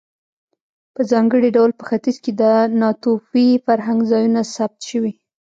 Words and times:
په 0.95 1.01
ځانګړي 1.11 1.49
ډول 1.55 1.71
په 1.79 1.83
ختیځ 1.89 2.17
کې 2.23 2.31
د 2.41 2.43
ناتوفي 2.81 3.47
فرهنګ 3.65 3.99
ځایونه 4.11 4.41
ثبت 4.55 4.79
شوي. 4.89 5.13